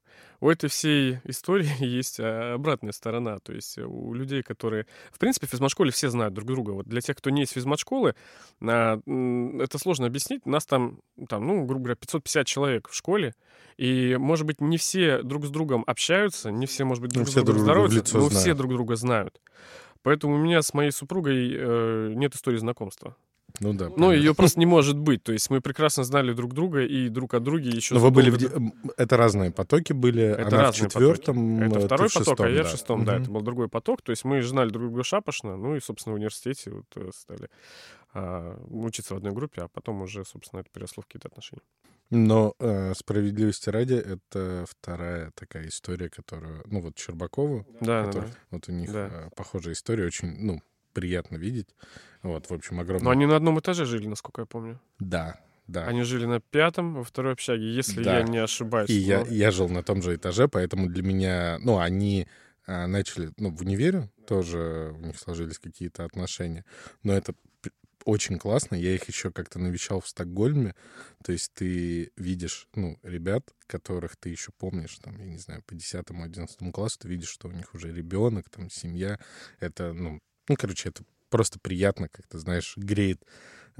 [0.40, 3.38] у этой всей истории есть э, обратная сторона.
[3.38, 4.87] То есть у людей, которые...
[5.12, 6.73] В принципе, в физмат-школе все знают друг друга.
[6.73, 8.14] Вот для тех, кто не из физмат-школы,
[8.61, 10.45] а, это сложно объяснить.
[10.45, 13.35] Нас там, там, ну, грубо говоря, 550 человек в школе.
[13.77, 17.29] И, может быть, не все друг с другом общаются, не все, может быть, Ну, друг
[17.29, 18.59] с все другом друг здороваются, но все знают.
[18.59, 19.40] друг друга знают.
[20.03, 23.16] Поэтому у меня с моей супругой э, нет истории знакомства.
[23.62, 23.90] Ну да.
[23.90, 24.12] Понятно.
[24.12, 25.22] ее просто не может быть.
[25.22, 27.94] То есть мы прекрасно знали друг друга и друг о друге еще...
[27.94, 28.72] Но вы были в...
[28.96, 30.22] Это разные потоки были.
[30.22, 33.05] Это Она в четвертом, до- Это э, второй в поток, а шестом, я в шестом,
[33.05, 33.16] да.
[33.18, 34.03] Это был другой поток.
[34.03, 37.48] То есть мы знали друг друга шапошно, ну и, собственно, в университете вот э, стали
[38.14, 41.62] а, учиться в одной группе, а потом уже, собственно, это переросло в какие-то отношения.
[42.11, 48.29] Но э, справедливости ради, это вторая такая история, которую, ну вот Щербакову, Да, да, который-
[48.29, 48.35] да.
[48.51, 49.09] вот у них Да.
[49.11, 50.61] э, похожая история, очень, ну,
[50.92, 51.68] приятно видеть.
[52.22, 53.04] Вот, в общем, огромное...
[53.04, 54.80] Но они на одном этаже жили, насколько я помню.
[54.98, 55.87] Да, да.
[55.87, 58.18] Они жили на пятом, во второй общаге, если Да.
[58.18, 58.90] я не ошибаюсь.
[58.90, 62.26] И я, Но- я жил на том же этаже, поэтому для меня, ну, они
[62.66, 66.64] а, начали, ну, в универе тоже у них сложились какие-то отношения,
[67.02, 67.35] но это
[68.04, 68.76] очень классно.
[68.76, 70.74] Я их еще как-то навещал в Стокгольме.
[71.24, 75.74] То есть ты видишь, ну, ребят, которых ты еще помнишь, там, я не знаю, по
[75.74, 79.18] 10-11 классу, ты видишь, что у них уже ребенок, там, семья.
[79.61, 83.25] Это, ну, ну, короче, это просто приятно, как ты знаешь, греет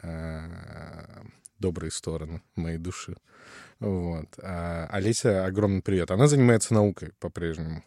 [0.03, 1.23] а,
[1.59, 3.15] добрые стороны моей души.
[3.79, 4.27] Вот.
[4.43, 6.11] А Олеся, огромный привет.
[6.11, 7.85] Она занимается наукой по-прежнему.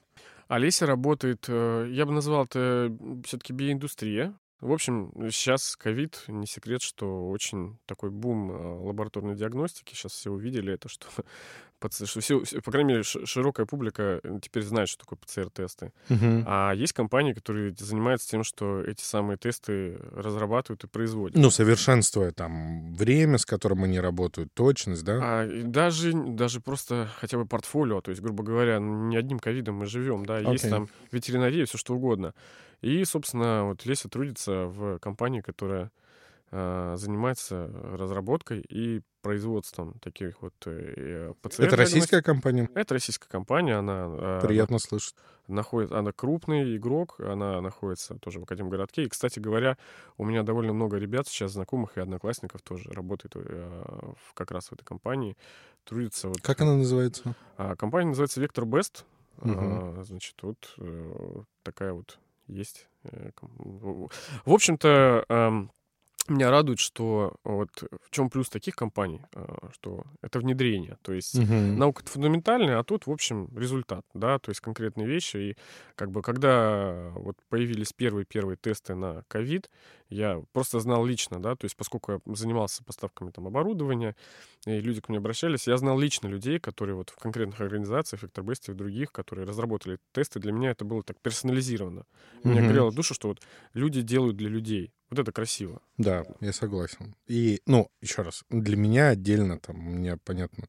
[0.47, 4.35] Олеся работает, э, я бы назвал это все-таки биоиндустрия.
[4.61, 9.93] В общем, сейчас ковид, не секрет, что очень такой бум э, лабораторной диагностики.
[9.93, 11.07] Сейчас все увидели это, что,
[11.91, 15.91] что все, по крайней мере, широкая публика э, теперь знает, что такое ПЦР-тесты.
[16.47, 21.37] А есть компании, которые занимаются тем, что эти самые тесты разрабатывают и производят.
[21.37, 25.19] Ну, совершенствуя там время, с которым они работают, точность, да?
[25.21, 29.75] А даже, даже просто хотя бы портфолио, то есть, грубо говоря, ну, не одним ковидом
[29.75, 30.69] мы живем, да, есть Окей.
[30.69, 32.33] там ветеринария, все что угодно.
[32.85, 35.91] И, собственно, вот Леся трудится в компании, которая
[36.51, 37.67] а, занимается
[37.97, 41.63] разработкой и производством таких вот э, ПЦР.
[41.63, 42.69] Это российская компания?
[42.75, 45.15] Это российская компания, она а, Приятно слышать.
[45.47, 49.05] находит, она крупный игрок, она находится тоже в Академгородке.
[49.05, 49.79] И, кстати говоря,
[50.19, 54.67] у меня довольно много ребят сейчас знакомых и одноклассников тоже работает э, в- как раз
[54.67, 55.35] в этой компании,
[55.85, 56.27] трудится.
[56.27, 57.35] Вот, Как она называется?
[57.57, 59.05] а, компания называется Vector Best.
[59.39, 62.87] А, значит, вот э, такая вот есть.
[63.03, 63.31] э,
[64.45, 65.71] в общем-то, эм,
[66.27, 67.69] меня радует, что вот
[68.01, 70.97] в чем плюс таких компаний, а, что это внедрение.
[71.01, 71.77] То есть Мгм.
[71.77, 75.37] наука это фундаментальная, а тут, в общем, результат, да, то есть конкретные вещи.
[75.37, 75.57] И
[75.95, 79.69] как бы когда вот появились первые-первые тесты на ковид,
[80.09, 84.15] я просто знал лично, да, то есть поскольку я занимался поставками там оборудования,
[84.65, 88.71] и люди ко мне обращались, я знал лично людей, которые вот в конкретных организациях, Vector
[88.71, 91.99] и других, которые разработали тесты, для меня это было так персонализировано.
[91.99, 92.49] Mm-hmm.
[92.49, 93.41] Меня грело душу, что вот
[93.73, 94.91] люди делают для людей.
[95.09, 95.81] Вот это красиво.
[95.97, 97.15] Да, я согласен.
[97.27, 100.67] И, ну, еще раз, для меня отдельно, там, у меня, понятно,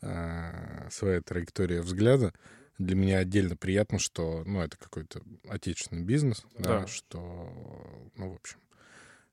[0.00, 2.32] а, своя траектория взгляда,
[2.78, 8.34] для меня отдельно приятно, что, ну, это какой-то отечественный бизнес, да, да что, ну, в
[8.36, 8.58] общем,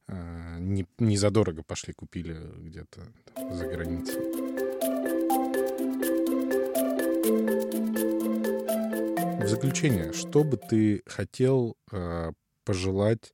[0.08, 3.02] а, не, не задорого пошли, купили где-то
[3.36, 4.20] за границей.
[9.43, 12.32] В заключение, что бы ты хотел э,
[12.66, 13.34] пожелать,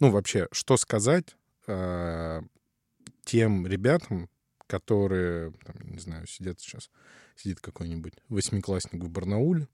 [0.00, 1.36] ну вообще, что сказать
[1.66, 2.42] э,
[3.24, 4.28] тем ребятам,
[4.66, 6.90] которые, там, не знаю, сидят сейчас,
[7.36, 9.68] сидит какой-нибудь восьмиклассник в Барнауле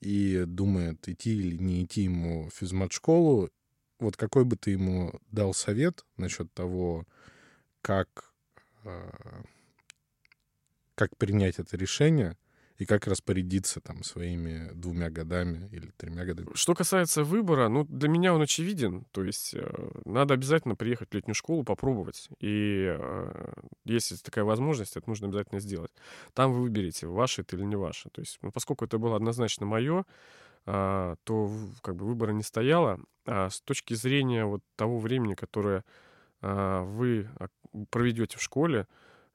[0.00, 3.50] и думает, идти или не идти ему в физмат-школу,
[3.98, 7.06] вот какой бы ты ему дал совет насчет того,
[7.82, 8.32] как,
[8.84, 9.42] э,
[10.94, 12.36] как принять это решение
[12.78, 16.48] и как распорядиться там своими двумя годами или тремя годами.
[16.54, 19.04] Что касается выбора, ну, для меня он очевиден.
[19.12, 22.28] То есть э, надо обязательно приехать в летнюю школу, попробовать.
[22.40, 23.52] И э,
[23.84, 25.92] если такая возможность, это нужно обязательно сделать.
[26.34, 28.08] Там вы выберете, ваше это или не ваше.
[28.10, 30.04] То есть, ну, поскольку это было однозначно мое,
[30.64, 31.50] а, то
[31.82, 33.00] как бы выбора не стояло.
[33.26, 35.84] А с точки зрения вот того времени, которое
[36.40, 37.28] а, вы
[37.90, 38.86] проведете в школе,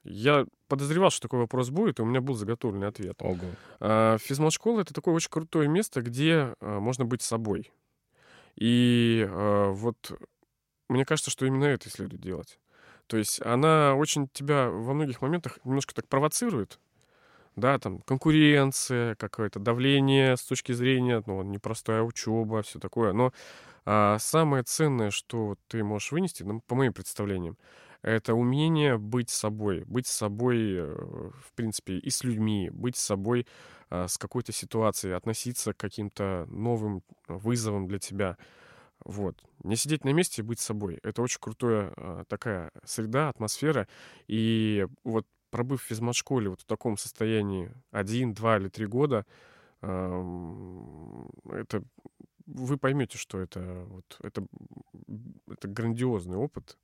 [0.08, 3.16] я подозревал, что такой вопрос будет, и у меня был заготовленный ответ.
[3.20, 3.38] Ого.
[3.80, 7.70] А, физмат-школа— это такое очень крутое место, где можно быть собой.
[8.56, 9.96] И вот
[10.88, 12.58] мне кажется, что именно это следует делать.
[13.06, 16.78] То есть она очень тебя во многих моментах немножко так провоцирует,
[17.56, 23.12] да, там конкуренция, какое-то давление с точки зрения, ну, непростая учеба, все такое.
[23.12, 23.32] Но
[23.84, 27.56] а, самое ценное, что ты можешь вынести, ну, по моим представлениям,
[28.02, 33.46] это умение быть собой, быть собой, э, в принципе, и с людьми, быть собой
[33.90, 38.36] а, с какой-то ситуацией, относиться к каким-то новым вызовам для тебя.
[39.04, 39.42] Вот.
[39.64, 40.98] Не сидеть на месте и быть собой.
[41.02, 43.88] Это очень крутая а, такая среда, атмосфера.
[44.26, 49.24] И вот пробыв в физмат-школе вот в таком состоянии один, два или три года,
[49.80, 51.82] это
[52.46, 54.44] вы поймете, что это вот это
[55.48, 56.76] это грандиозный опыт,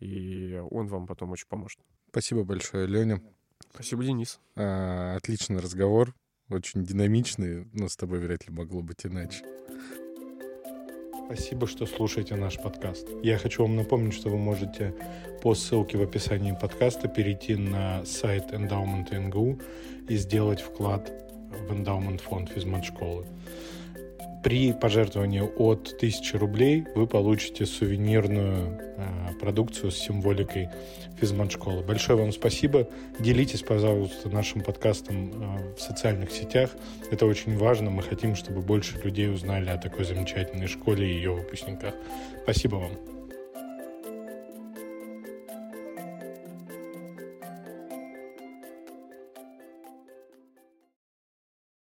[0.00, 1.78] и он вам потом очень поможет.
[2.10, 3.22] Спасибо большое, Леня.
[3.72, 4.40] Спасибо, Денис.
[4.56, 6.14] А, отличный разговор,
[6.48, 9.44] очень динамичный, но с тобой вряд ли могло быть иначе.
[11.26, 13.06] Спасибо, что слушаете наш подкаст.
[13.22, 14.94] Я хочу вам напомнить, что вы можете
[15.42, 19.60] по ссылке в описании подкаста перейти на сайт Endowment НГУ
[20.08, 21.12] и сделать вклад
[21.50, 23.26] в Endowment фонд физмат школы.
[24.42, 30.68] При пожертвовании от 1000 рублей вы получите сувенирную э, продукцию с символикой
[31.20, 31.82] физмат-школы.
[31.82, 32.88] Большое вам спасибо.
[33.18, 36.70] Делитесь, пожалуйста, нашим подкастом э, в социальных сетях.
[37.10, 37.90] Это очень важно.
[37.90, 41.94] Мы хотим, чтобы больше людей узнали о такой замечательной школе и ее выпускниках.
[42.44, 43.17] Спасибо вам.